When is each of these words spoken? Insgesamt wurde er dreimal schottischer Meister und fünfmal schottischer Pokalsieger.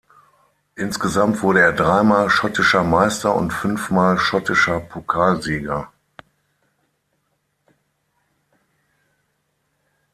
Insgesamt 0.73 1.43
wurde 1.43 1.59
er 1.61 1.73
dreimal 1.73 2.27
schottischer 2.31 2.83
Meister 2.83 3.35
und 3.35 3.53
fünfmal 3.53 4.17
schottischer 4.17 4.79
Pokalsieger. 4.79 5.91